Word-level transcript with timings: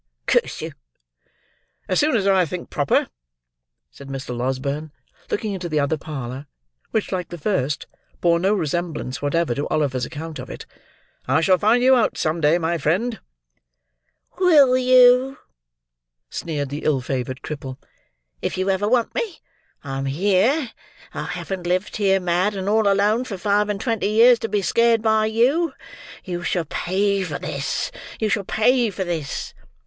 Curse 0.25 0.61
you!" 0.61 0.71
"As 1.87 1.99
soon 1.99 2.15
as 2.15 2.25
I 2.25 2.43
think 2.43 2.71
proper," 2.71 3.07
said 3.91 4.07
Mr. 4.07 4.35
Losberne, 4.35 4.91
looking 5.29 5.53
into 5.53 5.69
the 5.69 5.79
other 5.79 5.95
parlour; 5.95 6.47
which, 6.89 7.11
like 7.11 7.29
the 7.29 7.37
first, 7.37 7.85
bore 8.19 8.39
no 8.39 8.55
resemblance 8.55 9.21
whatever 9.21 9.53
to 9.53 9.67
Oliver's 9.67 10.03
account 10.03 10.39
of 10.39 10.49
it. 10.49 10.65
"I 11.27 11.39
shall 11.41 11.59
find 11.59 11.83
you 11.83 11.95
out, 11.95 12.17
some 12.17 12.41
day, 12.41 12.57
my 12.57 12.79
friend." 12.79 13.19
"Will 14.39 14.75
you?" 14.75 15.37
sneered 16.31 16.69
the 16.69 16.83
ill 16.83 17.01
favoured 17.01 17.43
cripple. 17.43 17.77
"If 18.41 18.57
you 18.57 18.71
ever 18.71 18.87
want 18.89 19.13
me, 19.13 19.37
I'm 19.83 20.05
here. 20.07 20.71
I 21.13 21.25
haven't 21.25 21.67
lived 21.67 21.97
here 21.97 22.19
mad 22.19 22.55
and 22.55 22.67
all 22.67 22.87
alone, 22.91 23.23
for 23.25 23.37
five 23.37 23.69
and 23.69 23.79
twenty 23.79 24.09
years, 24.09 24.39
to 24.39 24.49
be 24.49 24.63
scared 24.63 25.03
by 25.03 25.27
you. 25.27 25.73
You 26.23 26.41
shall 26.41 26.65
pay 26.65 27.21
for 27.23 27.37
this; 27.37 27.91
you 28.19 28.29
shall 28.29 28.45
pay 28.45 28.89
for 28.89 29.03
this." 29.03 29.53